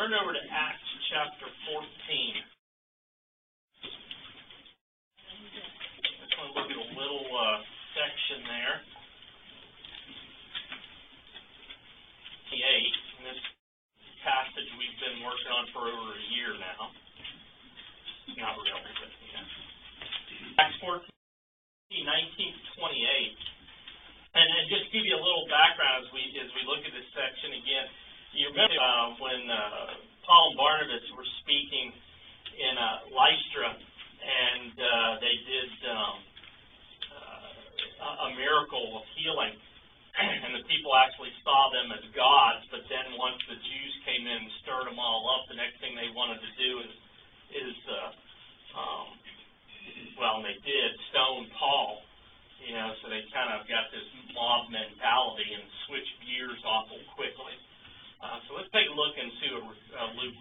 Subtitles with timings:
[0.00, 1.76] Turn over to Acts chapter 14.
[6.24, 7.60] Just want to look at a little uh,
[7.92, 8.80] section there.
[12.48, 12.64] 28.
[12.64, 13.44] And this
[14.24, 16.96] passage we've been working on for over a year now.
[18.40, 20.64] Not really, but yeah.
[20.64, 21.04] Acts 14,
[21.92, 22.08] 19
[22.56, 23.36] to 28.
[24.32, 27.04] And, and just give you a little background as we as we look at this
[27.12, 27.92] section again.
[28.30, 29.90] You remember uh, when uh,
[30.22, 36.16] Paul and Barnabas were speaking in uh, Lystra, and uh, they did um,
[37.10, 39.50] uh, a miracle of healing,
[40.46, 42.62] and the people actually saw them as gods.
[42.70, 45.98] But then once the Jews came in and stirred them all up, the next thing
[45.98, 46.94] they wanted to do is
[47.50, 49.06] is uh, um,
[50.22, 52.06] well, and they did stone Paul.
[52.62, 54.06] You know, so they kind of got this
[54.38, 57.58] mob mentality and switched gears awful quickly.
[58.20, 59.64] Uh, so let's take a look and see what
[59.96, 60.36] uh, Luke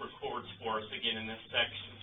[0.77, 1.93] us again in this section.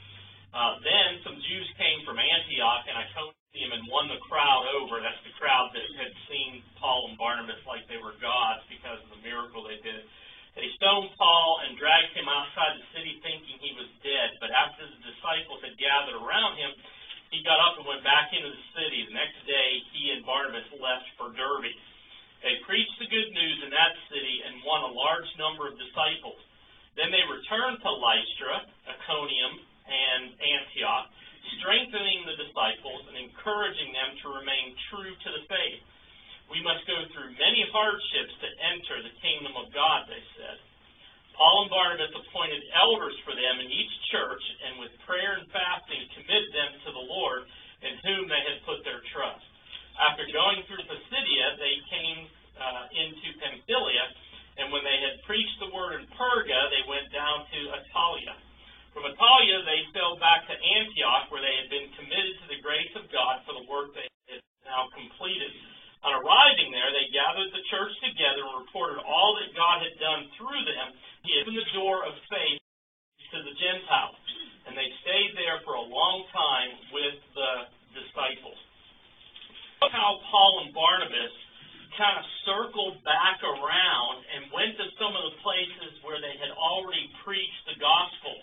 [0.51, 4.99] Uh, then some Jews came from Antioch and Iconium and won the crowd over.
[4.99, 9.15] That's the crowd that had seen Paul and Barnabas like they were gods because of
[9.15, 10.03] the miracle they did.
[10.57, 14.41] They stoned Paul and dragged him outside the city thinking he was dead.
[14.41, 16.73] But after the disciples had gathered around him,
[17.29, 19.05] he got up and went back into the city.
[19.05, 21.69] The next day, he and Barnabas left for Derbe.
[22.41, 26.41] They preached the good news in that city and won a large number of disciples.
[26.97, 28.57] Then they returned to Lystra,
[28.89, 29.55] Iconium,
[29.87, 31.13] and Antioch,
[31.61, 35.85] strengthening the disciples and encouraging them to remain true to the faith.
[36.49, 40.59] We must go through many hardships to enter the kingdom of God, they said.
[41.37, 46.01] Paul and Barnabas appointed elders for them in each church, and with prayer and fasting
[46.17, 47.45] committed them to the Lord
[47.85, 49.45] in whom they had put their trust.
[50.01, 52.21] After going through Pisidia, they came
[52.57, 54.05] uh, into Pamphylia,
[54.57, 58.35] and when they had preached the word in Perga, they went down to Attalia.
[58.97, 62.93] From Attalia, they sailed back to Antioch, where they had been committed to the grace
[62.97, 65.53] of God for the work they had now completed.
[66.01, 70.33] On arriving there, they gathered the church together and reported all that God had done
[70.41, 70.97] through them.
[71.29, 72.63] He opened the door of faith
[73.37, 74.17] to the Gentiles,
[74.65, 77.53] and they stayed there for a long time with the
[77.93, 78.57] disciples.
[79.85, 81.35] Look how Paul and Barnabas
[81.97, 86.53] kind of circled back around and went to some of the places where they had
[86.53, 88.37] already preached the gospel.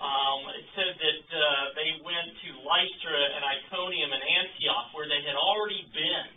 [0.00, 1.40] Um, it said that uh,
[1.78, 6.28] they went to Lystra and Iconium and Antioch, where they had already been.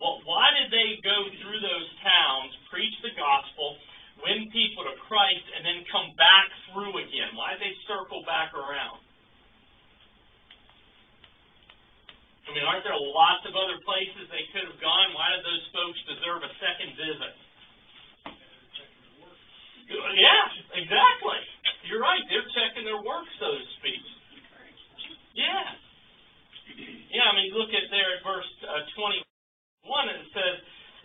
[0.00, 3.76] Well, why did they go through those towns, preach the gospel,
[4.24, 7.36] win people to Christ, and then come back through again?
[7.36, 9.04] Why did they circle back around?
[12.50, 15.14] I mean, aren't there lots of other places they could have gone?
[15.14, 17.34] Why did those folks deserve a second visit?
[19.86, 20.42] Yeah,
[20.74, 21.40] exactly.
[21.86, 22.18] You're right.
[22.26, 24.02] They're checking their work, so to speak.
[25.38, 25.62] Yeah.
[27.14, 30.56] Yeah, I mean, look at there at verse uh, 21, and it says,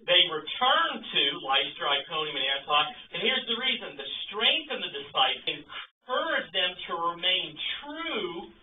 [0.09, 2.89] they returned to Lystra, Iconium, and Antioch.
[3.13, 3.97] And here's the reason.
[3.97, 7.53] The strength of the disciples encouraged them to remain
[7.85, 8.53] true.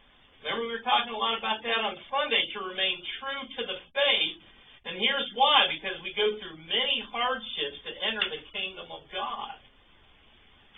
[0.42, 3.78] Remember, we were talking a lot about that on Sunday, to remain true to the
[3.94, 4.38] faith.
[4.82, 5.70] And here's why.
[5.70, 9.54] Because we go through many hardships to enter the kingdom of God.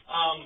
[0.05, 0.39] Um,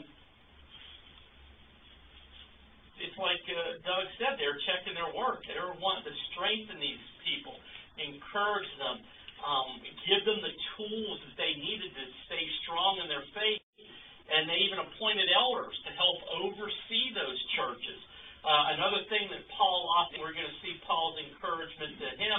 [3.03, 5.43] it's like uh, Doug said, they're checking their work.
[5.50, 7.59] They were wanting to strengthen these people,
[7.99, 9.03] encourage them,
[9.43, 13.62] um, give them the tools that they needed to stay strong in their faith.
[14.31, 17.99] And they even appointed elders to help oversee those churches.
[18.47, 22.38] Uh, another thing that Paul often, we're going to see Paul's encouragement to him,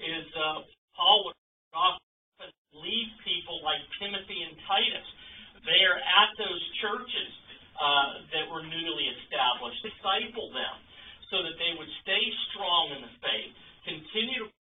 [0.00, 0.62] is uh,
[0.94, 1.34] Paul would
[1.74, 5.08] often lead people like Timothy and Titus
[5.66, 7.30] there at those churches
[7.76, 10.76] uh, that were newly established, disciple them
[11.28, 13.52] so that they would stay strong in the faith,
[13.86, 14.56] continue to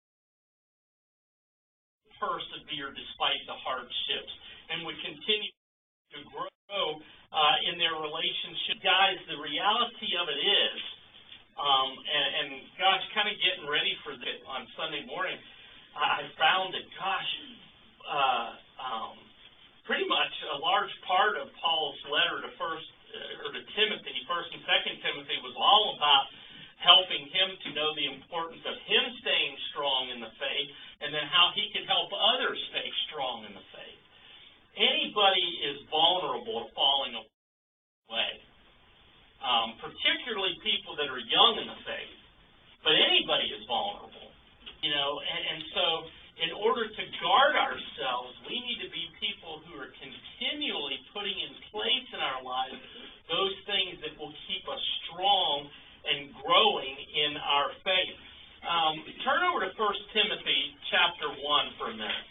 [2.16, 4.32] persevere despite the hardships,
[4.72, 5.52] and would continue
[6.16, 6.48] to grow
[7.34, 8.78] uh, in their relationship.
[8.86, 10.78] Guys, the reality of it is,
[11.58, 12.48] um, and, and
[12.78, 15.38] gosh, kind of getting ready for this on Sunday morning,
[15.98, 17.32] I found that, gosh,
[18.06, 19.14] uh, um,
[19.86, 22.86] pretty much a large part of Paul's letter to First
[23.46, 26.26] or to Timothy, First and Second Timothy, was all about
[26.82, 30.70] helping him to know the importance of him staying strong in the faith,
[31.00, 34.03] and then how he could help others stay strong in the faith
[34.76, 38.32] anybody is vulnerable to falling away,
[39.42, 42.18] um, particularly people that are young in the faith.
[42.82, 44.28] But anybody is vulnerable,
[44.84, 45.10] you know.
[45.24, 45.86] And, and so,
[46.44, 51.52] in order to guard ourselves, we need to be people who are continually putting in
[51.72, 52.76] place in our lives
[53.30, 55.70] those things that will keep us strong
[56.04, 58.18] and growing in our faith.
[58.64, 60.60] Um, turn over to 1 Timothy
[60.92, 62.23] chapter 1 for a minute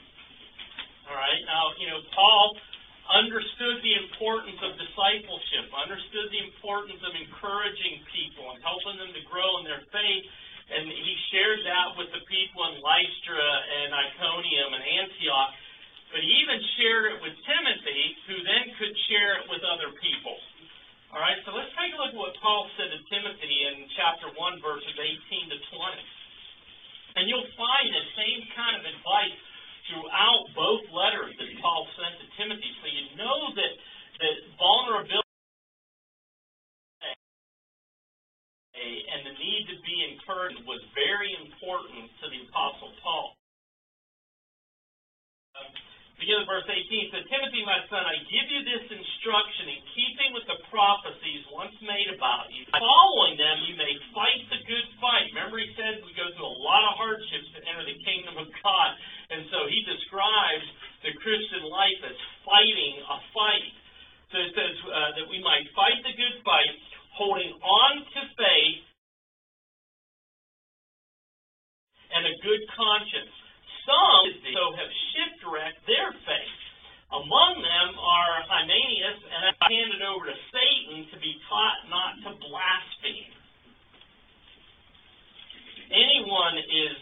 [1.94, 2.57] know, Paul
[3.04, 9.22] understood the importance of discipleship, understood the importance of encouraging people and helping them to
[9.30, 10.25] grow in their faith.
[10.74, 13.45] And he shared that with the people in Lystra
[13.84, 15.51] and Iconium and Antioch.
[16.16, 20.22] But he even shared it with Timothy, who then could share it with other people.
[79.73, 83.33] handed over to Satan to be taught not to blaspheme.
[85.89, 86.97] Anyone is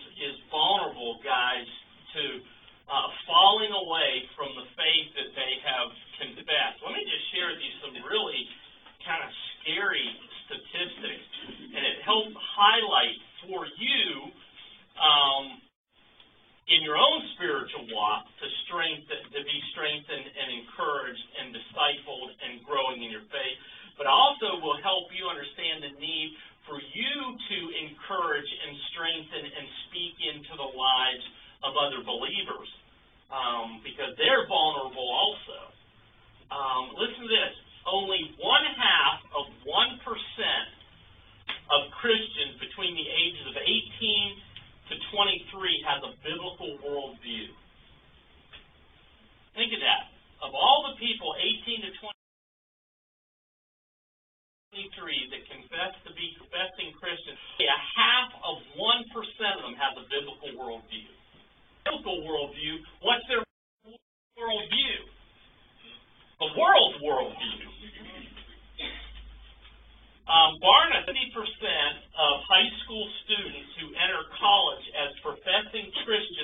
[72.92, 76.41] school students who enter college as professing Christians.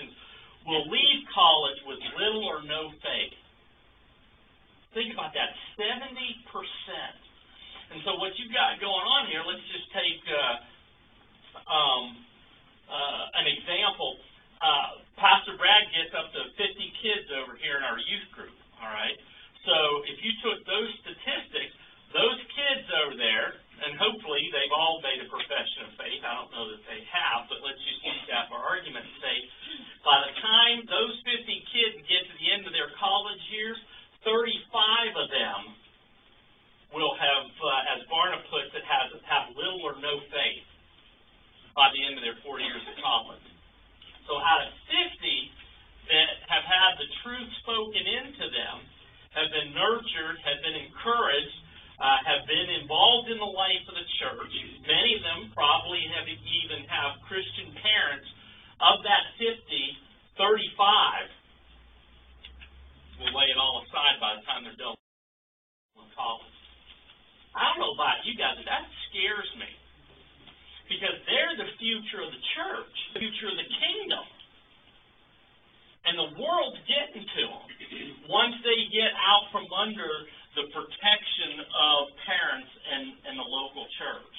[78.89, 80.09] get out from under
[80.55, 84.35] the protection of parents and, and the local church.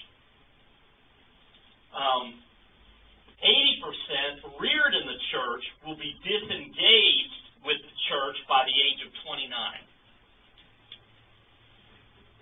[1.95, 2.43] Um,
[3.39, 9.15] 80% reared in the church will be disengaged with the church by the age of
[9.23, 9.47] 29.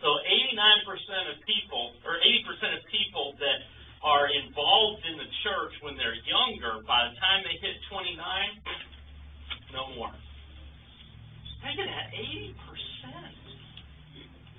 [0.01, 3.61] So 89% of people, or 80% of people that
[4.05, 8.17] are involved in the church when they're younger, by the time they hit 29,
[9.73, 10.13] no more.
[11.65, 12.57] Look at that, 80%.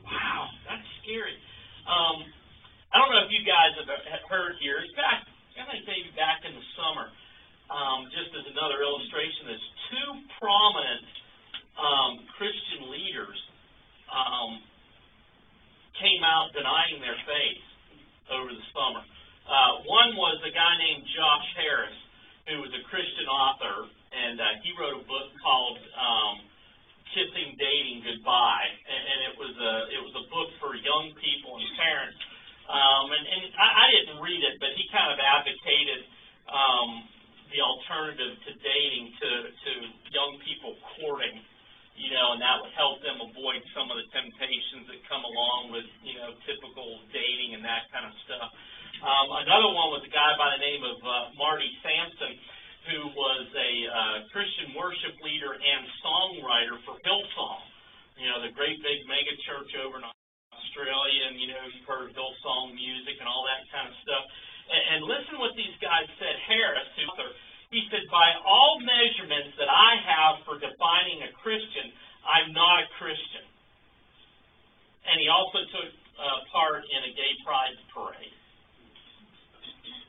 [0.07, 1.35] Wow, that's scary.
[1.87, 2.23] Um,
[2.93, 4.79] I don't know if you guys have heard here.
[4.79, 5.27] in fact,
[5.59, 7.09] I think maybe back in the summer,
[7.67, 11.05] um, just as another illustration, there's two prominent
[11.75, 13.39] um, Christian leaders
[14.07, 14.63] um,
[15.99, 17.63] came out denying their faith
[18.31, 19.03] over the summer.
[19.47, 21.97] Uh, one was a guy named Josh Harris,
[22.47, 26.35] who was a Christian author, and uh, he wrote a book called um,
[27.13, 31.59] "Kissing Dating Goodbye," and, and it was a it was a book for young people
[31.59, 32.19] and parents.
[32.67, 36.01] Um, and and I, I didn't read it, but he kind of advocated
[36.51, 36.89] um,
[37.51, 39.71] the alternative to dating to to
[40.11, 41.39] young people courting,
[41.95, 45.71] you know, and that would help them avoid some of the temptations that come along
[45.71, 48.51] with you know typical dating and that kind of stuff.
[48.97, 52.33] Um, another one was a guy by the name of uh, Marty Sampson,
[52.87, 57.63] who was a uh, Christian worship leader and songwriter for Hillsong,
[58.15, 62.15] you know, the great big mega church over in Australia, and you know, you've heard
[62.15, 64.23] Hillsong music and all that kind of stuff.
[64.71, 66.35] And, and listen what these guys said.
[66.47, 67.05] Harris, who
[67.69, 71.91] he said, by all measurements that I have for defining a Christian,
[72.23, 73.43] I'm not a Christian.
[75.07, 78.35] And he also took uh, part in a gay pride parade.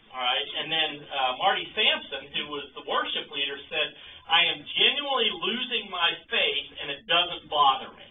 [0.08, 3.88] All right, and then uh, Marty Sampson, who was the worship leader, said,
[4.24, 8.08] I am genuinely losing my faith and it doesn't bother me.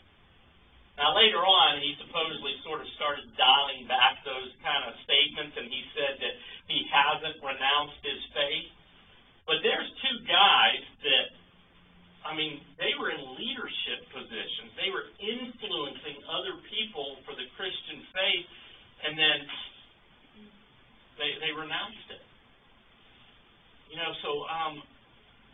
[0.98, 5.70] Now, later on, he supposedly sort of started dialing back those kind of statements, and
[5.70, 6.34] he said that
[6.66, 8.74] he hasn't renounced his faith.
[9.46, 11.25] But there's two guys that,
[12.25, 14.74] I mean, they were in leadership positions.
[14.74, 18.50] They were influencing other people for the Christian faith,
[19.06, 19.38] and then
[21.17, 22.24] they, they renounced it.
[23.91, 24.74] You know, so um,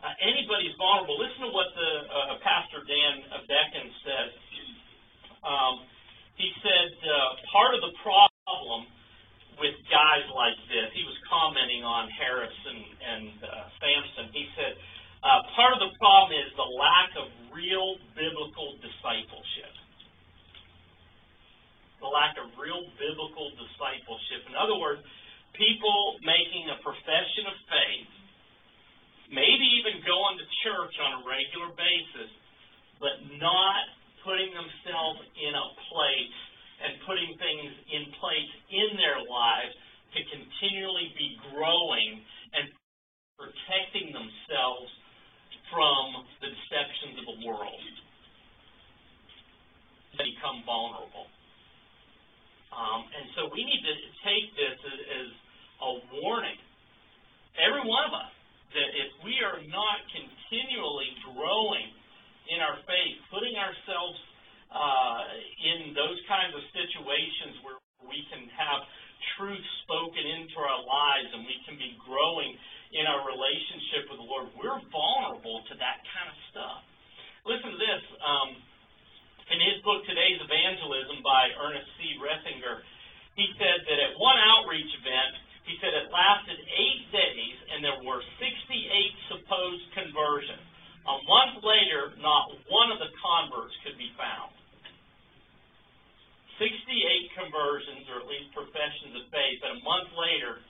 [0.04, 1.16] uh, anybody's vulnerable.
[1.16, 4.28] Listen to what the uh, Pastor Dan Becken said.
[5.44, 5.84] Um,
[6.34, 8.90] he said uh, part of the problem
[9.60, 14.34] with guys like this, he was commenting on Harris and, and uh, Sampson.
[14.34, 14.74] He said
[15.22, 19.72] uh, part of the problem is the lack of real biblical discipleship.
[22.02, 24.44] The lack of real biblical discipleship.
[24.50, 25.00] In other words,
[25.54, 28.10] people making a profession of faith,
[29.30, 32.30] maybe even going to church on a regular basis,
[32.98, 33.84] but not
[34.22, 36.38] putting themselves in a place
[36.84, 39.74] and putting things in place in their lives
[40.14, 42.22] to continually be growing
[42.54, 42.70] and
[43.38, 44.90] protecting themselves
[45.70, 47.82] from the deceptions of the world.
[50.18, 51.26] They become vulnerable.
[52.70, 55.28] Um, and so we need to take this as, as
[55.84, 55.92] a
[56.24, 56.58] warning,
[57.60, 58.32] every one of us,
[58.72, 61.88] that if we are not continually growing
[62.50, 64.18] in our faith, putting ourselves
[64.72, 65.22] uh,
[65.62, 68.82] in those kinds of situations where we can have
[69.38, 72.52] truth spoken into our lives and we can be growing
[72.94, 76.80] in our relationship with the Lord, we're vulnerable to that kind of stuff.
[77.46, 78.02] Listen to this.
[78.22, 78.50] Um,
[79.50, 82.16] in his book, Today's Evangelism by Ernest C.
[82.16, 82.80] Reisinger,
[83.36, 85.32] he said that at one outreach event,
[85.64, 90.64] he said it lasted eight days and there were 68 supposed conversions.
[91.04, 94.52] A month later, not one of the converts could be found.
[96.56, 100.62] 68 conversions, or at least professions of faith, but a month later,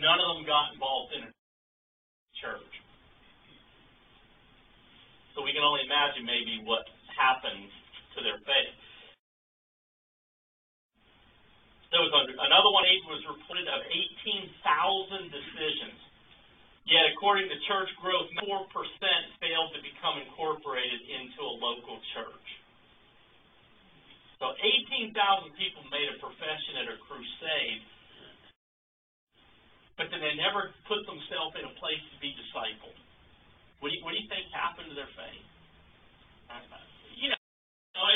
[0.00, 1.30] none of them got involved in a
[2.40, 2.74] church.
[5.36, 7.70] So we can only imagine maybe what happens
[8.16, 8.72] to their faith.
[11.90, 15.98] There was another one was reported of 18,000 decisions.
[16.86, 18.66] Yet, according to Church Growth, 4%
[19.42, 22.48] failed to become incorporated into a local church.
[24.38, 25.12] So 18,000
[25.60, 27.82] people made a profession at a crusade,
[30.00, 32.96] but then they never put themselves in a place to be discipled.
[33.84, 35.46] What do you, what do you think happened to their faith?
[36.48, 36.64] Uh,
[37.20, 37.36] you know,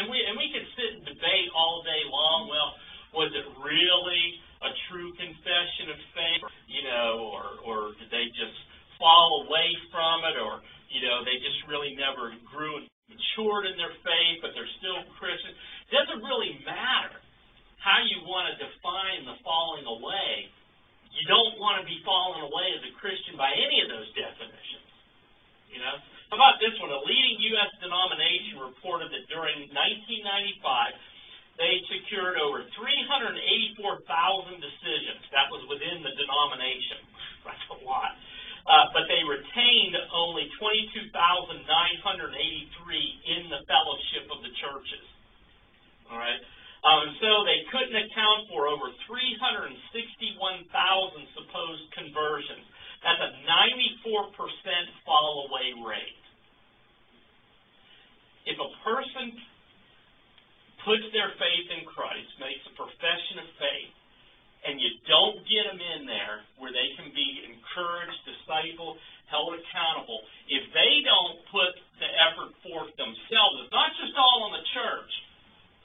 [0.00, 2.48] and we and we can sit and debate all day long.
[2.48, 2.72] Well,
[3.14, 4.24] was it really
[4.60, 8.58] a true confession of faith, you know, or, or did they just
[8.98, 13.76] fall away from it, or, you know, they just really never grew and matured in
[13.78, 15.54] their faith, but they're still Christians?
[15.90, 17.22] It doesn't really matter
[17.78, 20.48] how you want to define the falling away.
[21.12, 24.88] You don't want to be falling away as a Christian by any of those definitions.
[25.70, 25.96] You know?
[26.32, 26.90] How about this one?
[26.90, 27.70] A leading U.S.
[27.78, 31.13] denomination reported that during 1995,
[31.58, 35.22] they secured over 384,000 decisions.
[35.30, 36.98] That was within the denomination.
[37.46, 38.14] That's a lot.
[38.64, 41.62] Uh, but they retained only 22,983
[43.36, 45.04] in the fellowship of the churches.
[46.10, 46.40] All right.
[46.84, 50.68] Um, so they couldn't account for over 361,000
[51.32, 52.68] supposed conversions.
[53.00, 54.32] That's a 94%
[55.04, 56.24] fall away rate.
[58.44, 59.32] If a person
[60.84, 63.96] puts their faith in Christ, makes a profession of faith,
[64.68, 69.00] and you don't get them in there where they can be encouraged, discipled,
[69.32, 70.20] held accountable.
[70.52, 75.12] If they don't put the effort forth themselves, it's not just all on the church.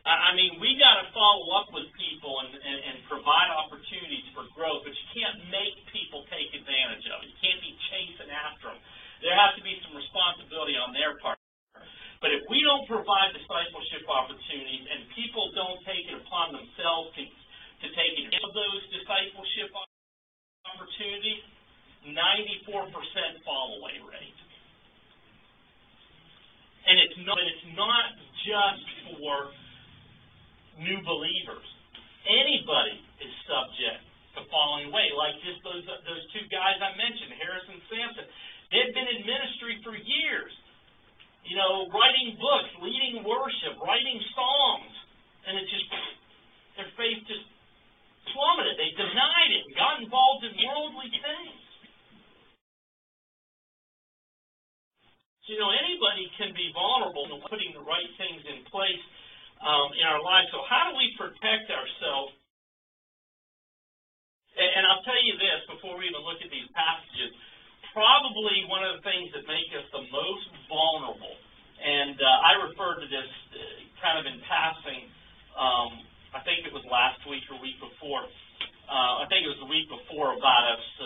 [0.07, 4.27] I, I mean, we got to follow up with people and, and, and provide opportunities
[4.31, 7.29] for growth, but you can't make people take advantage of it.
[7.29, 8.79] You can't be chasing after them.
[9.19, 11.35] There has to be some responsibility on their part.
[12.19, 17.23] But if we don't provide discipleship opportunities and people don't take it upon themselves to,
[17.23, 19.71] to take advantage of those discipleship
[20.67, 21.43] opportunities,
[22.11, 22.91] 94%
[23.43, 24.39] fall away rate.
[26.87, 28.07] And it's not, it's not
[28.43, 28.83] just
[29.15, 29.51] for
[30.79, 31.67] new believers.
[32.23, 33.99] Anybody is subject
[34.37, 38.25] to falling away, like just those those two guys I mentioned, Harris and Sampson.
[38.69, 40.53] They've been in ministry for years,
[41.43, 44.93] you know, writing books, leading worship, writing songs,
[45.49, 45.89] and it just
[47.09, 47.47] faith just
[48.29, 48.77] plummeted.
[48.77, 51.57] They've denied it and got involved in worldly things.
[55.45, 59.01] So, you know, anybody can be vulnerable in putting the right things in place
[59.65, 60.53] um, in our lives.
[60.53, 62.37] So, how do we protect ourselves?
[64.53, 67.33] And, and I'll tell you this before we even look at these passages.
[67.97, 71.33] Probably one of the things that make us the most vulnerable,
[71.81, 75.09] and uh, I referred to this uh, kind of in passing.
[75.57, 78.21] Um, I think it was last week or week before.
[78.89, 81.05] Uh, I think it was the week before about us uh,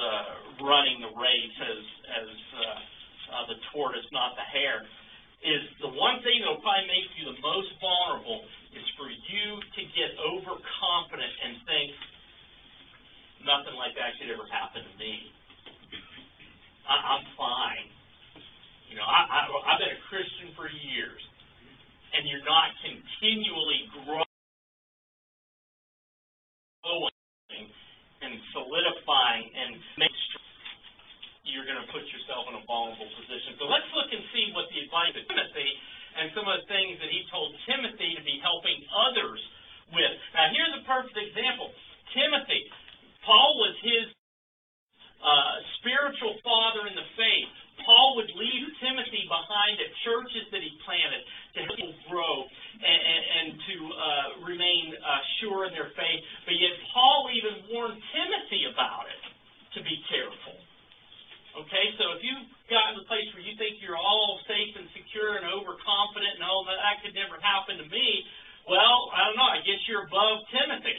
[0.67, 1.83] running the race as
[2.23, 4.83] as uh, uh, the tortoise, not the hare,
[5.43, 9.59] is the one thing that will probably make you the most vulnerable is for you
[9.59, 11.91] to get overconfident and think
[13.43, 15.31] nothing like that could ever happen to me.
[16.87, 17.87] I, I'm fine.
[18.87, 19.39] You know, I, I,
[19.71, 21.19] I've been a Christian for years,
[22.15, 24.22] and you're not continually growing
[26.83, 30.23] and solidifying and making
[31.53, 33.53] you're going to put yourself in a vulnerable position.
[33.61, 35.69] So let's look and see what the advice of Timothy
[36.17, 39.37] and some of the things that he told Timothy to be helping others
[39.93, 40.13] with.
[40.33, 41.69] Now, here's a perfect example.
[42.15, 42.63] Timothy,
[43.27, 44.05] Paul was his
[45.21, 47.51] uh, spiritual father in the faith.
[47.85, 51.21] Paul would leave Timothy behind at churches that he planted
[51.53, 52.35] to help people grow
[52.81, 56.21] and, and, and to uh, remain uh, sure in their faith.
[56.47, 59.21] But yet, Paul even warned Timothy about it
[59.75, 60.57] to be careful.
[61.53, 64.89] Okay, so if you've gotten to the place where you think you're all safe and
[64.97, 68.25] secure and overconfident and all that, that could never happen to me,
[68.65, 70.97] well, I don't know, I guess you're above Timothy.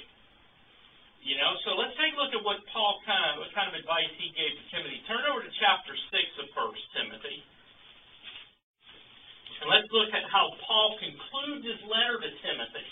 [1.26, 3.74] You know, so let's take a look at what Paul kind of what kind of
[3.74, 5.00] advice he gave to Timothy.
[5.10, 7.42] Turn over to chapter six of First Timothy.
[9.58, 12.86] And let's look at how Paul concludes his letter to Timothy.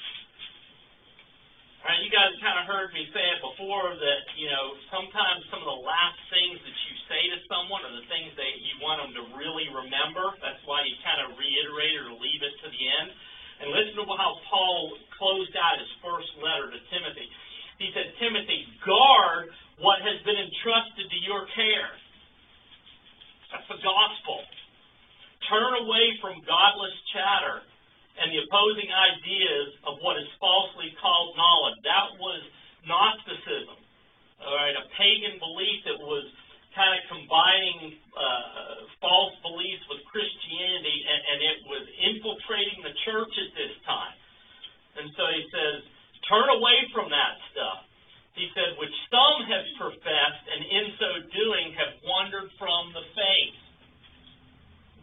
[1.83, 5.43] All right, you guys kind of heard me say it before that, you know, sometimes
[5.51, 8.79] some of the last things that you say to someone are the things that you
[8.79, 10.31] want them to really remember.
[10.39, 13.11] That's why you kind of reiterate or leave it to the end.
[13.61, 17.27] And listen to how Paul closed out his first letter to Timothy.
[17.83, 19.51] He said, Timothy, guard
[19.83, 21.93] what has been entrusted to your care.
[23.51, 24.39] That's the gospel.
[25.51, 27.67] Turn away from godless chatter
[28.21, 31.79] and the opposing ideas of what is falsely called knowledge.
[31.85, 32.41] That was
[32.85, 33.79] Gnosticism,
[34.43, 36.27] all right, a pagan belief that was
[36.75, 43.33] kind of combining uh, false beliefs with Christianity, and, and it was infiltrating the church
[43.33, 44.17] at this time.
[45.17, 45.87] So he says,
[46.27, 47.87] turn away from that stuff.
[48.35, 53.61] He said, which some have professed, and in so doing have wandered from the faith.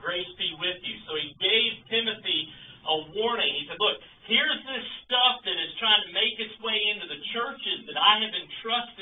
[0.01, 0.95] Grace be with you.
[1.05, 2.41] So he gave Timothy
[2.87, 3.51] a warning.
[3.53, 7.21] He said, Look, here's this stuff that is trying to make its way into the
[7.35, 8.98] churches that I have entrusted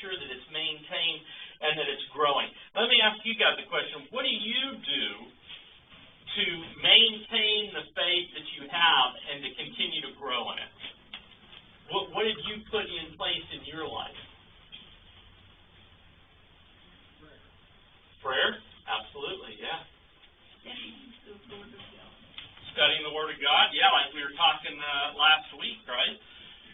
[0.00, 1.22] sure that it's maintained
[1.62, 2.46] and that it's growing.
[2.74, 4.06] Let me ask you guys the question.
[4.14, 5.06] What do you do
[6.38, 6.44] to
[6.82, 10.72] maintain the faith that you have and to continue to grow in it?
[11.90, 14.20] What, what did you put in place in your life?
[18.22, 18.60] Prayer?
[18.86, 19.82] Absolutely, yeah.
[22.76, 23.72] Studying the Word of God.
[23.74, 26.14] Yeah, like we were talking uh, last week, right?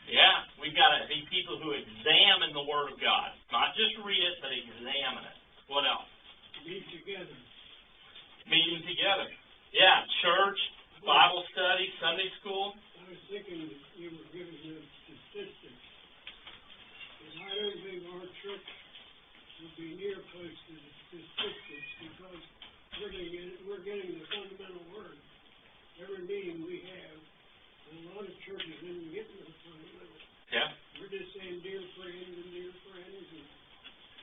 [0.05, 3.33] Yeah, we've gotta be people who examine the Word of God.
[3.49, 5.39] Not just read it, but examine it.
[5.73, 6.09] What else?
[6.65, 7.39] Meet together.
[8.45, 9.29] Meeting together.
[9.73, 10.61] Yeah, church,
[11.05, 12.77] Bible study, Sunday school.
[13.01, 15.85] I was thinking you were giving the statistics.
[17.25, 18.69] And I don't think our church
[19.65, 22.43] would be near close to the statistics because
[23.01, 25.17] we're getting, we're getting the fundamental word.
[26.01, 27.19] Every meeting we have,
[27.95, 30.19] a lot of churches didn't get the fundamental.
[30.51, 30.73] Yeah.
[30.99, 33.47] We're just saying dear friends and dear friends and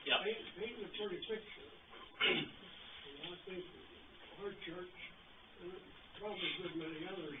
[0.04, 0.20] Yeah.
[0.24, 1.70] paint, painting a pretty picture.
[2.20, 2.48] And
[3.24, 3.64] I think
[4.42, 4.94] our church,
[5.62, 5.72] and
[6.18, 7.40] probably a good many others,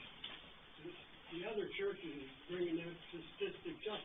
[0.82, 4.00] the- the other churches is bringing that statistics up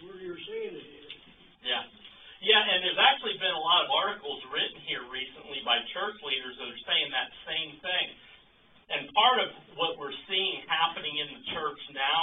[0.00, 1.12] where you're saying it is.
[1.62, 1.84] Yeah.
[2.40, 6.56] Yeah, and there's actually been a lot of articles written here recently by church leaders
[6.58, 8.14] that are saying that same thing.
[8.90, 12.20] And part of what we're seeing happening in the church now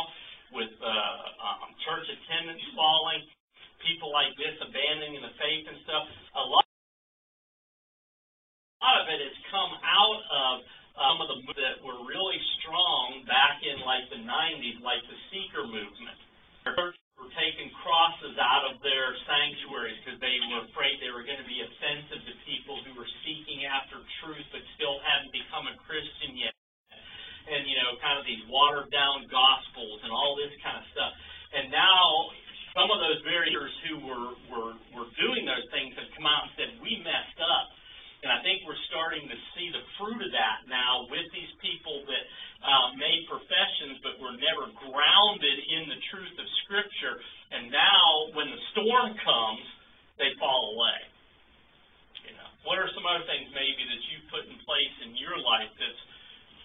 [0.55, 3.21] with, uh, um, church attendance falling,
[3.83, 6.07] people like this abandoning the faith and stuff,
[6.39, 6.65] a lot,
[8.79, 10.53] a lot of it has come out of
[10.93, 15.65] some of the that were really strong back in like the nineties, like the seeker
[15.65, 16.17] movement.
[16.63, 21.39] Church were taking crosses out of their sanctuaries because they were afraid they were going
[21.39, 25.75] to be offensive to people who were seeking after truth but still hadn't become a
[25.87, 26.51] Christian yet.
[27.47, 31.15] And, you know, kind of these watered down gospels and all this kind of stuff.
[31.55, 32.31] And now,
[32.75, 36.51] some of those barriers who were, were, were doing those things have come out and
[36.59, 37.71] said, we messed up.
[38.23, 42.07] And I think we're starting to see the fruit of that now with these people
[42.07, 42.23] that
[42.63, 47.19] uh, made professions but were never grounded in the truth of Scripture.
[47.51, 49.65] And now, when the storm comes,
[50.15, 50.99] they fall away.
[52.23, 55.35] You know, what are some other things maybe that you've put in place in your
[55.43, 55.95] life that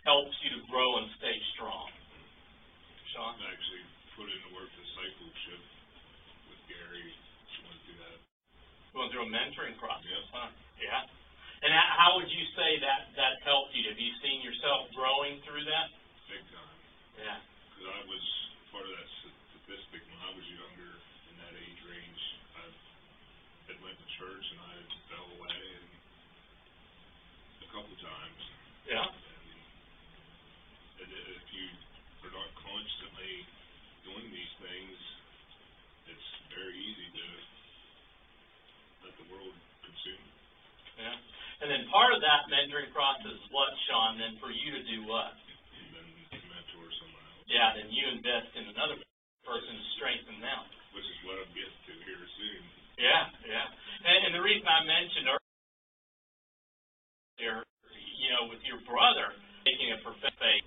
[0.07, 1.91] helps you to grow and stay strong?
[3.11, 3.35] Sean?
[3.35, 3.83] I actually
[4.15, 5.61] put in the word discipleship
[6.55, 7.11] with Gary,
[7.67, 8.19] went through that.
[8.95, 10.39] Going through a mentoring process, Yep.
[10.39, 10.49] huh?
[10.79, 11.18] Yeah.
[11.63, 13.83] And how, how would you say that that helped you?
[13.91, 15.91] Have you seen yourself growing through that?
[16.29, 16.79] big time,
[17.17, 17.41] Yeah.
[17.73, 18.21] because I was
[18.69, 19.09] part of that
[19.57, 20.93] statistic when I was younger,
[21.33, 22.69] in that age range, I
[23.73, 24.75] had went to church and I
[25.09, 25.89] fell away and
[27.65, 28.41] a couple times.
[28.85, 29.09] Yeah.
[29.09, 29.49] And,
[31.01, 31.67] and if you
[32.29, 33.49] are not constantly
[34.05, 34.97] doing these things,
[36.13, 37.27] it's very easy to
[39.09, 40.37] let the world consume you.
[41.09, 41.17] Yeah.
[41.59, 44.15] And then part of that mentoring process is what, Sean?
[44.19, 45.35] Then for you to do what?
[46.31, 48.95] mentor someone else, Yeah, then you invest in another
[49.43, 50.61] person to strengthen them.
[50.95, 52.63] which is what I'm getting to here soon.
[52.99, 53.67] Yeah, yeah.
[54.07, 55.27] And, and the reason I mentioned
[57.23, 57.63] earlier,
[58.19, 59.35] you know, with your brother
[59.67, 60.67] making a profession faith,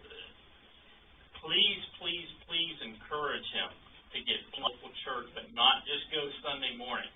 [1.43, 3.71] please, please, please encourage him
[4.15, 7.07] to get local church, but not just go Sunday morning,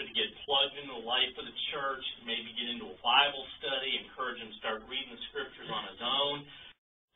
[0.00, 3.44] but to get plugged into the life of the church, maybe get into a Bible
[3.60, 6.36] study, encourage him to start reading the scriptures on his own.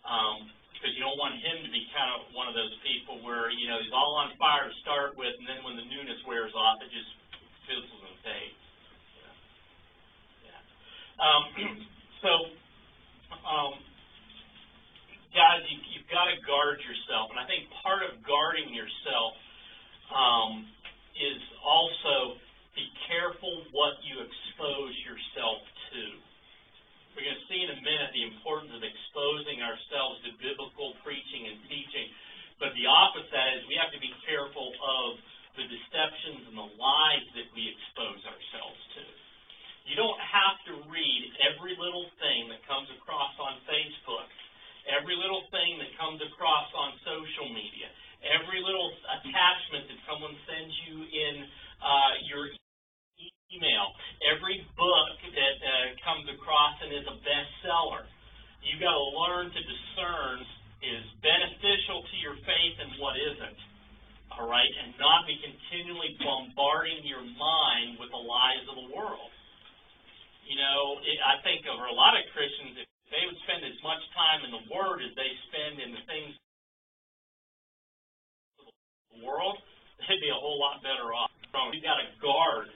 [0.04, 3.48] Um, because you don't want him to be kind of one of those people where,
[3.48, 6.52] you know, he's all on fire to start with, and then when the newness wears
[6.52, 7.08] off, it just
[7.64, 8.64] fizzles and fades.
[9.16, 10.52] Yeah.
[10.52, 10.60] Yeah.
[11.24, 11.42] Um,
[12.20, 12.32] so,
[13.48, 13.80] um,
[15.32, 19.40] guys, you, you've got to guard yourself, and I think part of guarding yourself
[20.12, 20.68] um,
[21.16, 22.43] is also
[22.74, 25.62] be careful what you expose yourself
[25.94, 26.04] to.
[27.14, 31.46] We're going to see in a minute the importance of exposing ourselves to biblical preaching
[31.46, 32.10] and teaching,
[32.58, 35.22] but the opposite is we have to be careful of
[35.54, 39.04] the deceptions and the lies that we expose ourselves to.
[39.86, 44.26] You don't have to read every little thing that comes across on Facebook,
[44.90, 47.86] every little thing that comes across on social media,
[48.26, 48.90] every little
[49.22, 51.34] attachment that someone sends you in
[51.78, 52.50] uh, your
[53.54, 53.94] email,
[54.34, 55.70] every book that uh,
[56.02, 58.02] comes across and is a bestseller.
[58.66, 60.42] You got to learn to discern
[60.84, 63.60] is beneficial to your faith and what isn't.
[64.34, 69.30] All right, and not be continually bombarding your mind with the lies of the world.
[70.42, 73.78] You know, it, I think over a lot of Christians, if they would spend as
[73.86, 76.34] much time in the Word as they spend in the things
[78.58, 78.66] of
[79.14, 79.62] the world,
[80.02, 81.30] they'd be a whole lot better off.
[81.70, 82.74] We've got to guard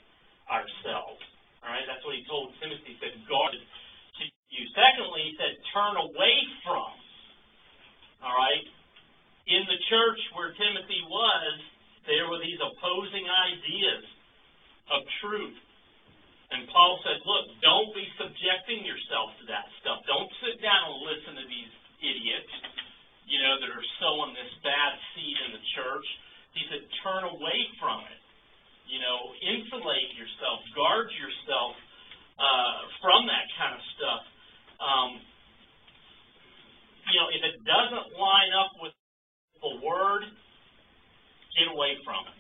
[0.49, 1.21] ourselves.
[1.61, 4.23] All right, that's what he told Timothy Timothy said, guard it to
[4.55, 4.65] you.
[4.73, 6.93] Secondly, he said, turn away from.
[8.25, 8.67] All right?
[9.49, 11.55] In the church where Timothy was,
[12.09, 14.05] there were these opposing ideas
[14.93, 15.59] of truth.
[16.49, 20.01] And Paul said, look, don't be subjecting yourself to that stuff.
[20.09, 22.53] Don't sit down and listen to these idiots,
[23.29, 26.07] you know, that are sowing this bad seed in the church.
[26.55, 28.21] He said, turn away from it.
[28.89, 31.77] You know, insulate yourself, guard yourself
[32.41, 34.23] uh, from that kind of stuff.
[34.81, 35.11] Um,
[37.13, 38.95] you know, if it doesn't line up with
[39.61, 40.25] the word,
[41.59, 42.39] get away from it.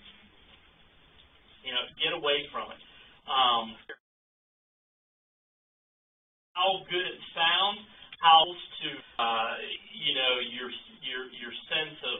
[1.66, 2.80] You know, get away from it.
[3.28, 3.76] Um,
[6.56, 7.84] how good it sounds,
[8.18, 8.88] how to,
[9.22, 9.52] uh,
[9.94, 10.70] you know, your
[11.04, 12.18] your your sense of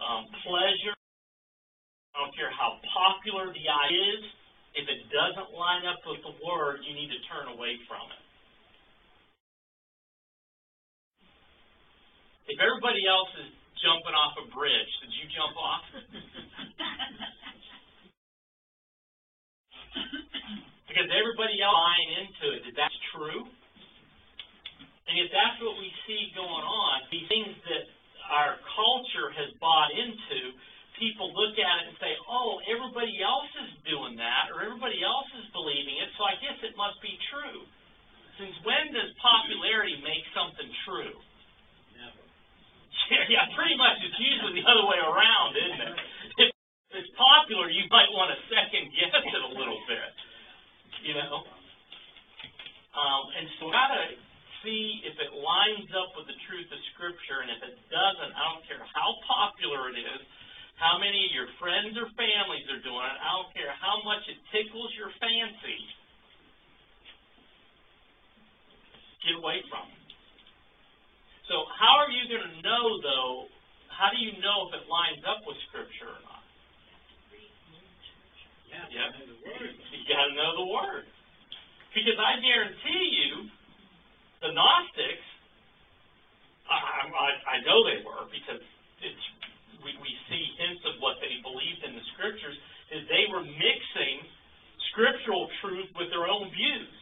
[0.00, 0.96] um, pleasure.
[2.14, 4.24] I don't care how popular the idea is.
[4.74, 8.22] If it doesn't line up with the word, you need to turn away from it.
[12.50, 15.84] If everybody else is jumping off a bridge, did you jump off?
[20.90, 23.46] because everybody else buying into it, that that's true.
[25.04, 27.84] And if that's what we see going on, these things that
[28.30, 30.56] our culture has bought into,
[30.96, 35.28] people look at it and say, oh, everybody else is doing that, or everybody else
[35.36, 37.66] is believing it, so I guess it must be true.
[38.38, 41.14] Since when does popularity make something true?
[41.94, 42.22] Never.
[43.10, 43.98] Yeah, yeah, pretty much.
[44.02, 45.96] It's usually the other way around, isn't it?
[46.42, 46.48] If
[46.98, 50.12] it's popular, you might want to second guess it a little bit,
[51.06, 51.46] you know?
[52.94, 54.14] Um, and so gotta
[54.64, 58.42] see if it lines up with the truth of Scripture, and if it doesn't, I
[58.50, 60.22] don't care how popular it is,
[60.80, 64.24] how many of your friends or families are doing it, I don't care how much
[64.26, 65.78] it tickles your fancy,
[69.22, 70.04] get away from it.
[71.46, 73.32] So how are you going to know, though,
[73.92, 76.42] how do you know if it lines up with Scripture or not?
[78.68, 79.12] Yeah, Yeah.
[79.12, 79.70] and the word.
[79.92, 81.06] You got to know the Word.
[81.94, 83.46] Because I guarantee you,
[84.44, 85.26] the Gnostics,
[86.68, 88.60] I, I, I know they were because
[89.00, 89.24] it's
[89.80, 92.56] we, we see hints of what they believed in the Scriptures,
[92.92, 94.16] is they were mixing
[94.92, 96.94] scriptural truth with their own views.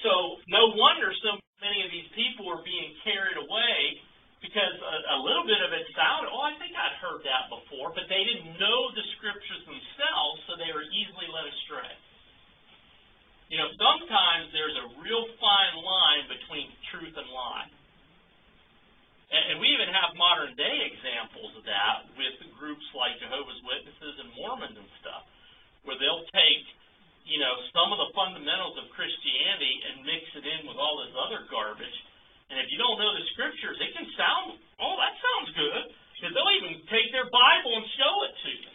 [0.00, 4.00] So no wonder so many of these people were being carried away
[4.40, 7.92] because a, a little bit of it sounded, oh, I think I'd heard that before,
[7.92, 11.92] but they didn't know the scriptures themselves, so they were easily led astray.
[13.50, 17.66] You know, sometimes there's a real fine line between truth and lie.
[19.34, 24.14] And, and we even have modern day examples of that with groups like Jehovah's Witnesses
[24.22, 25.26] and Mormons and stuff,
[25.82, 26.62] where they'll take,
[27.26, 31.10] you know, some of the fundamentals of Christianity and mix it in with all this
[31.18, 31.98] other garbage.
[32.54, 35.84] And if you don't know the scriptures, it can sound, oh, that sounds good.
[36.14, 38.72] Because they'll even take their Bible and show it to you.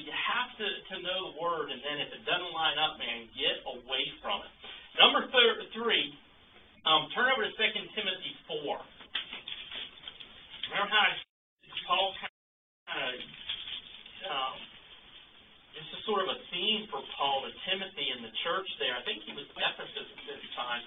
[0.00, 3.28] You have to, to know the Word, and then if it doesn't line up, man,
[3.36, 4.52] get away from it.
[4.96, 6.16] Number thir- three,
[6.88, 7.60] um, turn over to 2
[7.92, 8.80] Timothy 4.
[10.72, 11.12] Remember how I,
[11.84, 12.30] Paul kind
[12.96, 13.14] of,
[14.30, 14.56] um,
[15.74, 18.94] this is sort of a theme for Paul to Timothy in the church there.
[18.96, 20.84] I think he was Ephesus at this time.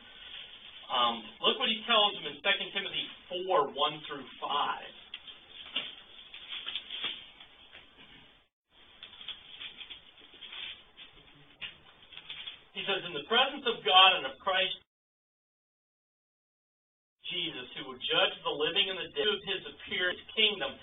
[0.89, 3.05] Um, look what he tells him in 2 Timothy
[3.47, 5.02] 4, 1 through 5.
[12.73, 14.73] He says, In the presence of God and of Christ
[17.29, 20.73] Jesus, who will judge the living and the dead of his appearance kingdom,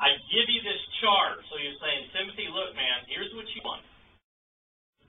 [0.00, 1.42] I give you this charge.
[1.50, 3.84] So you're saying, Timothy, look, man, here's what you want.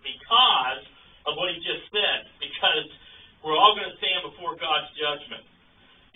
[0.03, 0.83] Because
[1.29, 2.85] of what he just said, because
[3.45, 5.45] we're all going to stand before God's judgment.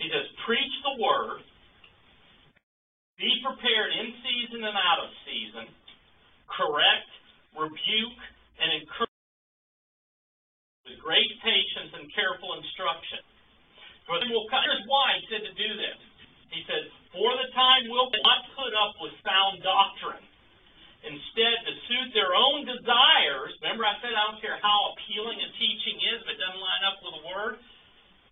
[0.02, 1.40] He says, preach the word,
[3.16, 5.66] be prepared in season and out of season,
[6.52, 7.08] correct,
[7.56, 8.20] rebuke,
[8.60, 9.05] and encourage
[10.86, 13.22] with great patience and careful instruction.
[14.06, 14.62] For then will come.
[14.62, 15.98] Here's why he said to do this.
[16.54, 20.22] He says, For the time will not put up with sound doctrine.
[21.02, 23.54] Instead, to suit their own desires.
[23.62, 26.84] Remember, I said I don't care how appealing a teaching is if it doesn't line
[26.86, 27.54] up with the Word.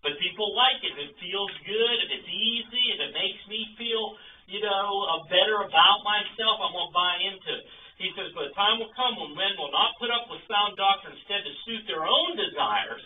[0.07, 0.95] But people like it.
[0.95, 4.15] If it feels good, if it's easy, if it makes me feel,
[4.47, 4.87] you know,
[5.27, 7.67] better about myself, I'm going to buy into it.
[7.99, 10.75] He says, But the time will come when men will not put up with sound
[10.75, 11.15] doctrine.
[11.15, 13.03] Instead, to suit their own desires,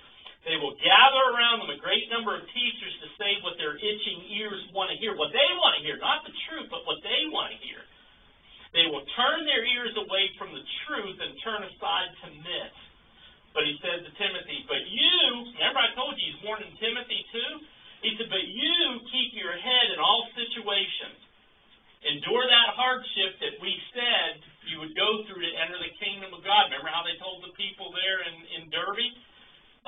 [0.48, 4.20] they will gather around them a great number of teachers to say what their itching
[4.32, 5.12] ears want to hear.
[5.12, 7.84] What they want to hear, not the truth, but what they want to hear.
[8.72, 12.82] They will turn their ears away from the truth and turn aside to myths.
[13.56, 15.16] But he said to Timothy, but you,
[15.56, 17.52] remember I told you he's warning Timothy too?
[18.04, 18.76] He said, but you
[19.10, 21.18] keep your head in all situations.
[22.06, 26.44] Endure that hardship that we said you would go through to enter the kingdom of
[26.44, 26.68] God.
[26.68, 29.08] Remember how they told the people there in, in Derbe?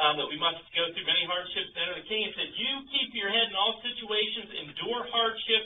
[0.01, 2.33] Um, that we must go through many hardships to enter the kingdom.
[2.33, 5.62] He said, you keep your head in all situations, endure hardship,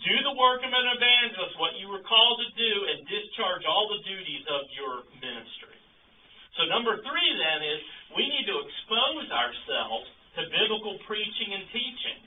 [0.00, 3.84] do the work of an evangelist, what you were called to do, and discharge all
[3.92, 5.76] the duties of your ministry.
[6.56, 7.78] So number three then is
[8.16, 10.08] we need to expose ourselves
[10.40, 12.18] to biblical preaching and teaching.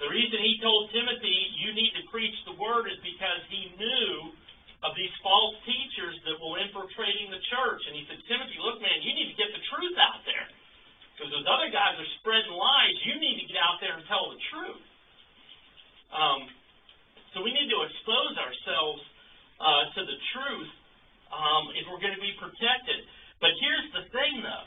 [0.00, 4.32] The reason he told Timothy you need to preach the word is because he knew
[4.82, 7.82] of these false teachers that were infiltrating the church.
[7.86, 10.48] And he said, Timothy, look, man, you need to get the truth out there.
[11.14, 12.96] Because those other guys are spreading lies.
[13.06, 14.82] You need to get out there and tell the truth.
[16.10, 16.40] Um,
[17.32, 19.02] so we need to expose ourselves
[19.62, 20.72] uh, to the truth
[21.30, 23.06] um, if we're going to be protected.
[23.38, 24.66] But here's the thing, though,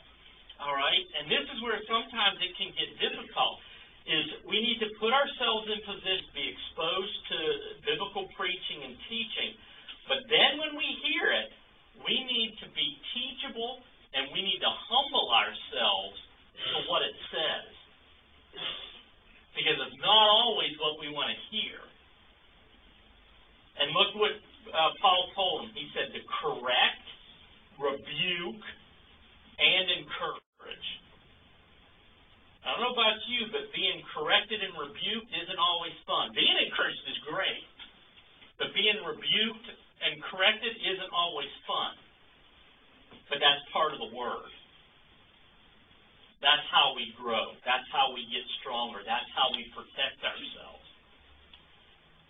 [0.64, 1.06] all right?
[1.20, 3.60] And this is where sometimes it can get difficult,
[4.06, 7.38] is we need to put ourselves in position to be exposed to
[7.89, 9.58] biblical preaching and teaching.
[10.06, 11.50] But then when we hear it,
[12.06, 12.88] we need to be
[13.18, 13.82] teachable
[14.13, 16.18] and we need to humble ourselves
[16.54, 17.68] to what it says.
[19.58, 21.82] Because it's not always what we want to hear.
[23.82, 24.36] And look what
[24.72, 25.72] uh, Paul told him.
[25.74, 27.06] He said to correct,
[27.82, 28.63] rebuke,
[29.60, 30.45] and encourage.
[32.65, 36.34] I don't know about you, but being corrected and rebuked isn't always fun.
[36.34, 37.62] Being encouraged is great,
[38.58, 39.69] but being rebuked
[40.01, 41.93] and corrected isn't always fun.
[43.30, 44.49] But that's part of the Word.
[46.41, 47.54] That's how we grow.
[47.62, 49.06] That's how we get stronger.
[49.06, 50.86] That's how we protect ourselves.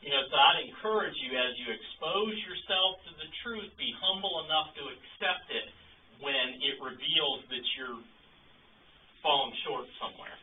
[0.04, 4.44] You know, so I'd encourage you as you expose yourself to the truth, be humble
[4.44, 5.68] enough to accept it
[6.20, 8.04] when it reveals that you're
[9.26, 10.38] falling short somewhere,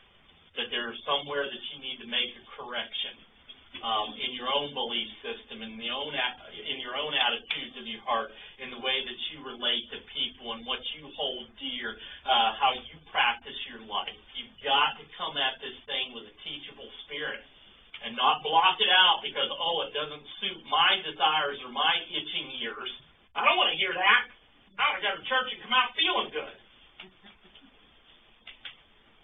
[0.59, 3.15] that there's somewhere that you need to make a correction
[3.81, 8.03] um, in your own belief system, in the own in your own attitudes of your
[8.05, 8.29] heart,
[8.61, 11.97] in the way that you relate to people and what you hold dear,
[12.29, 14.13] uh, how you practice your life.
[14.37, 17.41] You've got to come at this thing with a teachable spirit
[18.05, 22.61] and not block it out because oh it doesn't suit my desires or my itching
[22.61, 22.91] ears.
[23.33, 24.23] I don't want to hear that.
[24.77, 26.62] I want to go to church and come out feeling good.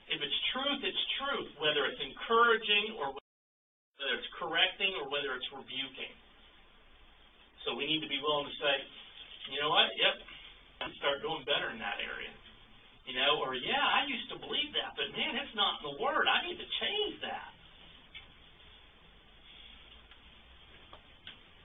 [0.08, 5.48] If it's truth, it's truth, whether it's encouraging or whether it's correcting or whether it's
[5.52, 6.14] rebuking.
[7.68, 8.76] So we need to be willing to say,
[9.52, 9.92] you know what?
[9.92, 10.16] Yep,
[10.80, 12.32] I start doing better in that area.
[13.04, 15.96] You know, or yeah, I used to believe that, but man, it's not in the
[16.00, 16.28] Word.
[16.28, 17.52] I need to change that.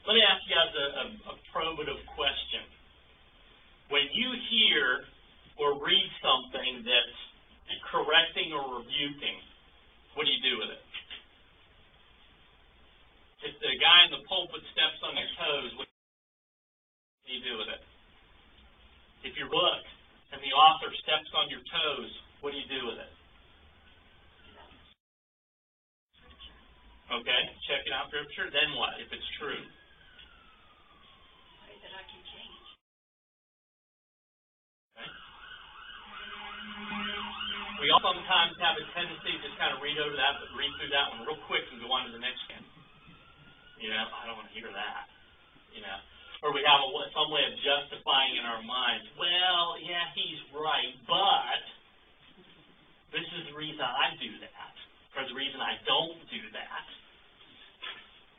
[0.08, 2.63] Let me ask you guys a, a, a probative question.
[3.88, 5.08] When you hear
[5.60, 7.19] or read something that's
[7.91, 9.38] correcting or rebuking,
[10.15, 10.84] what do you do with it?
[13.43, 15.88] If the guy in the pulpit steps on your toes, what
[17.28, 17.84] do you do with it?
[19.23, 19.84] If your book
[20.32, 23.12] and the author steps on your toes, what do you do with it?
[27.12, 28.47] Okay, check it out, scripture.
[28.49, 29.60] Then what, if it's true?
[37.84, 40.71] We all sometimes have a tendency to just kind of read over that, but read
[40.79, 42.63] through that one real quick and go on to the next one.
[43.75, 45.12] You know, I don't want to hear that.
[45.75, 46.00] You know,
[46.48, 49.04] or we have a, some way of justifying in our minds.
[49.19, 51.60] Well, yeah, he's right, but
[53.12, 54.75] this is the reason I do that,
[55.19, 56.88] or the reason I don't do that.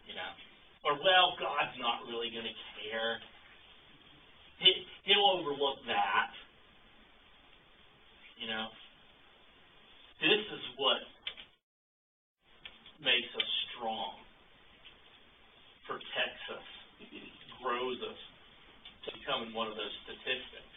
[0.08, 0.32] You know,
[0.88, 3.20] or well, God's not really going to care.
[4.64, 6.32] He, he'll overlook that.
[8.40, 8.72] You know,
[10.24, 11.04] this is what
[13.04, 14.16] makes us strong,
[15.84, 16.68] protects us,
[17.60, 18.20] grows us
[19.04, 20.72] to becoming one of those statistics.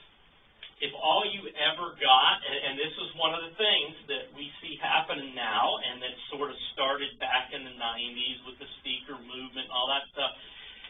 [0.84, 4.52] If all you ever got, and, and this is one of the things that we
[4.60, 9.16] see happening now, and that sort of started back in the 90s with the seeker
[9.16, 10.36] movement all that stuff,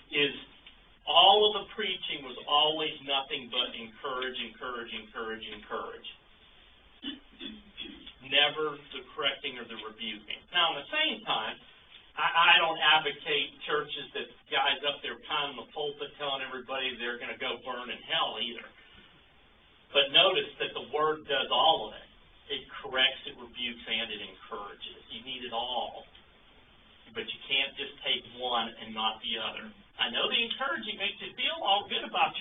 [0.09, 0.33] is
[1.05, 6.09] all of the preaching was always nothing but encourage, encourage, encourage, encourage
[8.29, 10.39] never the correcting or the rebuking.
[10.51, 11.55] Now, at the same time,
[12.17, 17.21] I, I don't advocate churches that guys up there pounding the pulpit telling everybody they're
[17.21, 18.65] going to go burn in hell either.
[19.93, 22.07] But notice that the Word does all of it.
[22.47, 24.99] It corrects, it rebukes, and it encourages.
[25.11, 26.07] You need it all.
[27.11, 29.67] But you can't just take one and not the other.
[29.99, 32.37] I know the encouraging makes you feel all good about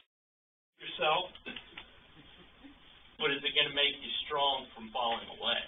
[0.79, 1.33] yourself,
[3.19, 5.63] but is it gonna make you strong from falling away?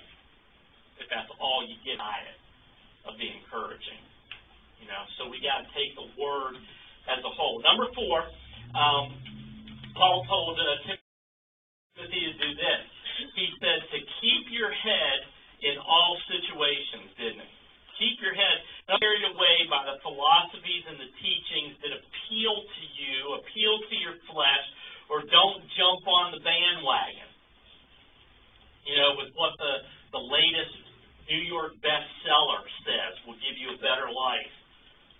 [0.98, 2.40] If that's all you get out of it,
[3.08, 4.02] of the encouraging,
[4.82, 6.58] you know, so we gotta take the word
[7.08, 7.62] as a whole.
[7.64, 8.26] Number four,
[8.76, 9.06] um,
[9.96, 10.94] Paul told, uh,
[11.98, 12.82] Timothy to do this.
[13.34, 15.18] He said to keep your head
[15.66, 17.54] in all situations, didn't he?
[17.98, 22.82] Keep your head not carried away by the philosophies and the teachings that appeal to
[22.94, 24.66] you, appeal to your flesh,
[25.10, 27.26] or don't jump on the bandwagon.
[28.86, 29.72] You know, with what the,
[30.14, 30.78] the latest
[31.28, 34.54] New York bestseller says will give you a better life,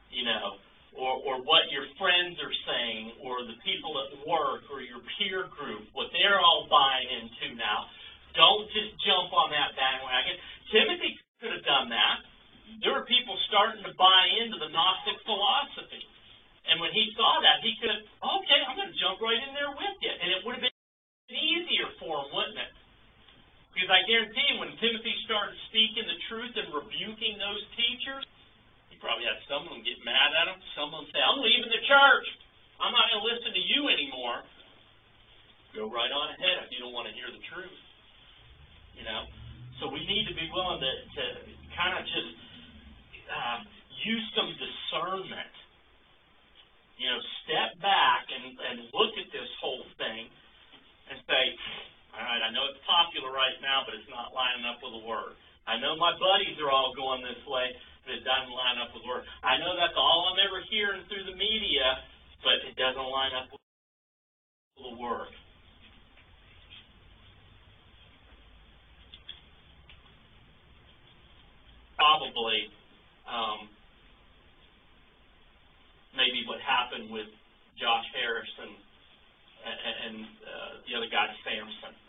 [0.09, 0.56] you know,
[0.96, 5.46] or, or what your friends are saying, or the people at work, or your peer
[5.52, 7.86] group, what they're all buying into now.
[8.32, 10.40] Don't just jump on that bandwagon.
[10.72, 11.12] Timothy
[11.44, 12.24] could have done that.
[12.80, 16.04] There were people starting to buy into the Gnostic philosophy.
[16.68, 19.72] And when he saw that, he could okay, I'm going to jump right in there
[19.72, 20.12] with you.
[20.12, 20.76] And it would have been
[21.32, 22.72] easier for him, wouldn't it?
[23.78, 28.26] Because I guarantee you, when Timothy started speaking the truth and rebuking those teachers,
[28.90, 30.58] he probably had some of them get mad at him.
[30.74, 32.26] Some of them say, I'm leaving the church.
[32.82, 34.42] I'm not going to listen to you anymore.
[35.78, 37.78] Go right on ahead if you don't want to hear the truth.
[38.98, 39.30] You know?
[39.78, 41.24] So we need to be willing to, to
[41.78, 42.34] kind of just
[43.30, 43.62] uh,
[44.02, 45.54] use some discernment.
[46.98, 50.26] You know, step back and, and look at this whole thing
[51.14, 51.42] and say,
[52.18, 55.06] all right, I know it's popular right now, but it's not lining up with the
[55.06, 55.38] Word.
[55.70, 57.70] I know my buddies are all going this way,
[58.02, 59.22] but it doesn't line up with the Word.
[59.46, 62.02] I know that's all I'm ever hearing through the media,
[62.42, 63.62] but it doesn't line up with
[64.82, 65.30] the Word.
[71.94, 72.66] Probably,
[73.30, 73.70] um,
[76.18, 77.30] maybe what happened with
[77.78, 78.74] Josh Harris and,
[79.70, 82.07] and, and uh, the other guy, Sampson.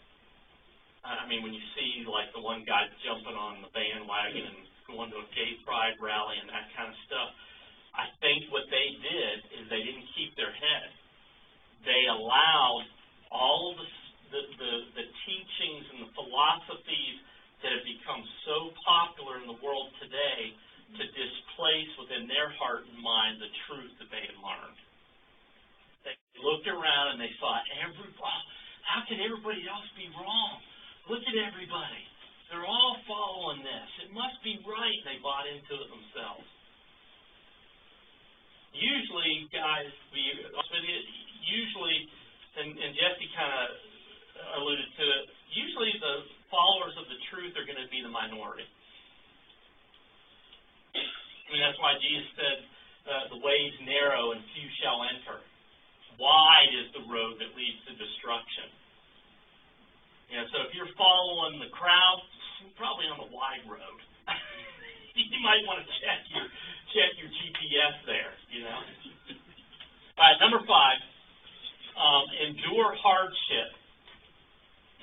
[1.17, 5.09] I mean, when you see like the one guy jumping on the bandwagon and going
[5.09, 7.29] to a gay pride rally and that kind of stuff,
[7.97, 10.89] I think what they did is they didn't keep their head.
[11.81, 12.85] They allowed
[13.33, 13.87] all the,
[14.29, 17.17] the, the, the teachings and the philosophies
[17.65, 20.53] that have become so popular in the world today
[20.93, 24.79] to displace within their heart and mind the truth that they had learned.
[26.05, 28.41] They looked around and they saw every, oh,
[28.85, 30.61] how can everybody else be wrong?
[31.09, 32.05] Look at everybody.
[32.53, 33.89] They're all following this.
[34.05, 34.99] It must be right.
[35.09, 36.45] They bought into it themselves.
[38.77, 40.21] Usually, guys, we
[41.41, 41.97] usually,
[42.61, 43.65] and, and Jesse kind of
[44.61, 45.23] alluded to it.
[45.49, 48.69] Usually, the followers of the truth are going to be the minority.
[50.93, 52.57] I mean, that's why Jesus said,
[53.09, 55.41] uh, "The way's narrow and few shall enter.
[56.21, 58.88] Wide is the road that leads to destruction."
[60.29, 62.21] You so if you're following the crowd,
[62.77, 63.99] probably on the wide road.
[65.17, 66.45] you might want to check your
[66.93, 68.33] check your GPS there.
[68.53, 68.79] You know.
[70.15, 70.99] All right, number five.
[71.99, 73.75] Um, endure hardship.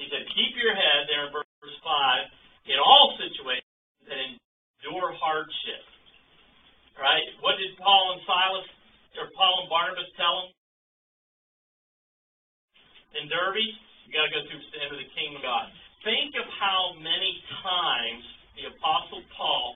[0.01, 2.29] He said, keep your head there in verse five
[2.69, 4.37] in all situations and
[4.81, 5.85] endure hardship.
[6.97, 7.25] Right?
[7.45, 8.69] What did Paul and Silas
[9.21, 10.49] or Paul and Barnabas tell them?
[13.21, 13.65] In Derbe,
[14.07, 15.67] you got to go through the end of the kingdom of God.
[16.07, 18.23] Think of how many times
[18.55, 19.75] the Apostle Paul,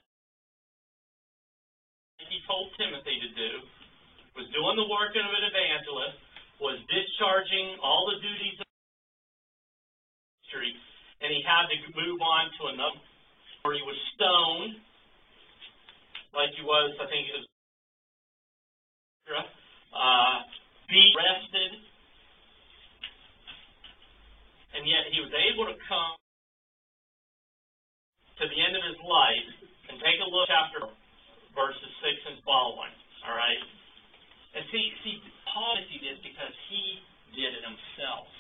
[2.30, 3.50] he told Timothy to do,
[4.38, 6.22] was doing the work of an evangelist,
[6.62, 8.66] was discharging all the duties of
[10.38, 10.70] ministry,
[11.18, 13.02] and he had to move on to another,
[13.66, 14.78] where he was stoned,
[16.30, 17.50] like he was, I think it was,
[19.90, 20.46] uh,
[20.86, 21.82] be arrested,
[24.78, 26.16] and yet he was able to come
[28.40, 29.52] to the end of his life
[29.92, 30.88] and take a look after
[31.52, 32.88] verses six and following.
[33.28, 33.60] All right,
[34.56, 35.20] and see, see,
[35.52, 37.04] Paul did this because he
[37.36, 38.32] did it himself,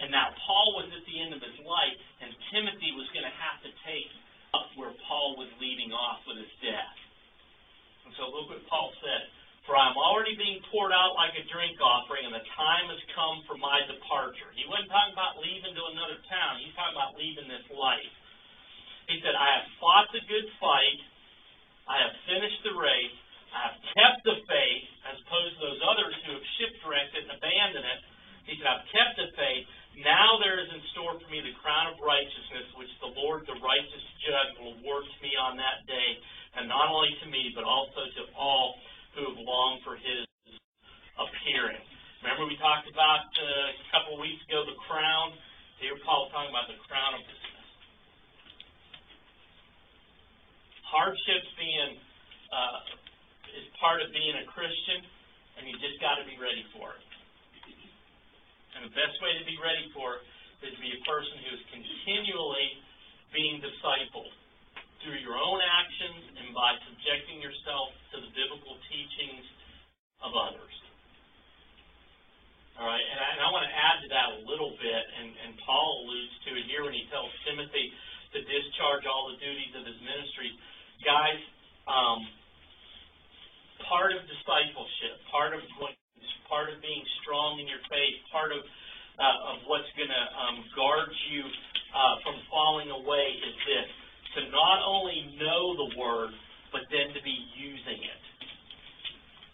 [0.00, 3.36] and now Paul was at the end of his life, and Timothy was going to
[3.36, 4.08] have to take
[4.56, 6.96] up where Paul was leaving off with his death.
[8.08, 9.28] And so look what Paul said.
[9.68, 13.02] For I am already being poured out like a drink offering, and the time has
[13.12, 14.48] come for my departure.
[14.56, 16.58] He wasn't talking about leaving to another town.
[16.64, 18.14] He's talking about leaving this life.
[19.06, 21.00] He said, I have fought the good fight.
[21.84, 23.18] I have finished the race.
[23.50, 27.34] I have kept the faith, as opposed to those others who have shipwrecked it and
[27.34, 28.00] abandoned it.
[28.46, 29.66] He said, I've kept the faith.
[30.00, 33.58] Now there is in store for me the crown of righteousness, which the Lord, the
[33.58, 36.10] righteous judge, will award to me on that day,
[36.56, 38.78] and not only to me, but also to all
[39.14, 40.24] who have longed for his
[41.18, 41.82] appearing.
[42.22, 45.34] Remember we talked about uh, a couple weeks ago the crown?
[45.80, 47.68] Here Paul talking about the crown of business.
[50.84, 51.96] Hardships being,
[52.52, 55.00] uh, is part of being a Christian,
[55.56, 57.04] and you just gotta be ready for it.
[58.76, 60.22] And the best way to be ready for it
[60.68, 62.68] is to be a person who is continually
[63.32, 64.34] being discipled
[65.02, 69.44] through your own actions and by subjecting yourself to the biblical teachings
[70.20, 70.74] of others.
[72.80, 75.28] All right, and I, and I want to add to that a little bit, and,
[75.44, 77.92] and Paul alludes to it here when he tells Timothy
[78.32, 80.48] to discharge all the duties of his ministry.
[81.04, 81.40] Guys,
[81.84, 82.24] um,
[83.84, 85.92] part of discipleship, part of going,
[86.48, 88.64] part of being strong in your faith, part of
[89.20, 91.44] uh, of what's going to um, guard you
[91.92, 93.90] uh, from falling away is this:
[94.34, 96.30] to not only know the word,
[96.72, 98.22] but then to be using it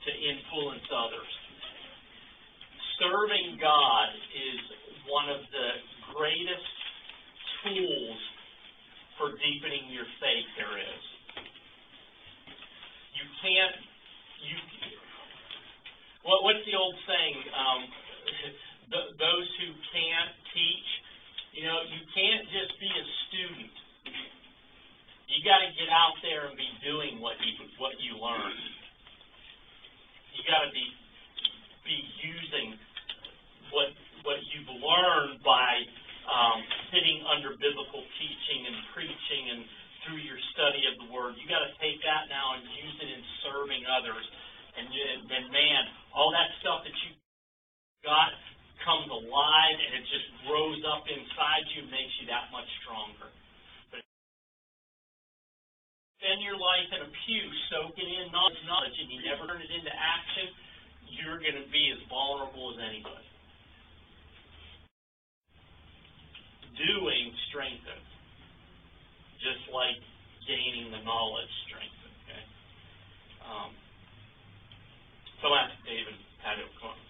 [0.04, 1.32] to influence others.
[3.00, 4.60] Serving God is
[5.08, 5.68] one of the
[6.12, 6.70] greatest
[7.64, 8.18] tools
[9.18, 11.02] for deepening your faith there is.
[13.16, 13.76] You can't,
[14.44, 14.56] you,
[16.22, 17.40] what, what's the old saying?
[17.52, 17.80] Um,
[18.92, 20.88] th- those who can't teach,
[21.52, 23.72] you know, you can't just be a student.
[25.26, 27.52] You got to get out there and be doing what you
[27.82, 28.62] what you learned.
[30.38, 30.86] You got to be
[31.82, 32.78] be using
[33.74, 33.90] what
[34.22, 35.70] what you've learned by
[36.30, 36.58] um,
[36.90, 39.60] sitting under biblical teaching and preaching and
[40.06, 41.34] through your study of the Word.
[41.38, 44.22] You got to take that now and use it in serving others.
[44.78, 44.86] And
[45.26, 45.82] then, man,
[46.14, 47.16] all that stuff that you
[48.06, 48.30] got
[48.86, 53.26] comes alive and it just grows up inside you and makes you that much stronger.
[57.70, 60.46] Soaking in knowledge, knowledge and you never turn it into action,
[61.10, 63.26] you're going to be as vulnerable as anybody.
[66.76, 68.10] Doing strengthens,
[69.40, 69.98] just like
[70.46, 72.16] gaining the knowledge strengthens.
[72.26, 72.44] Okay.
[73.42, 73.70] Um,
[75.40, 76.14] so ask David
[76.44, 77.05] Patio come on,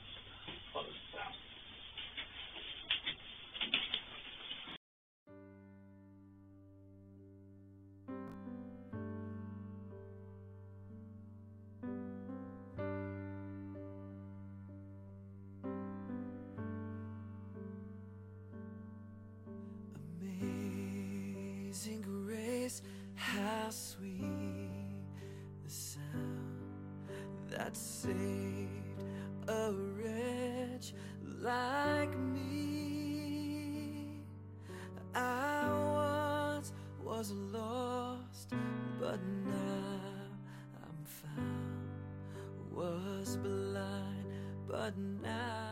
[44.87, 45.66] but now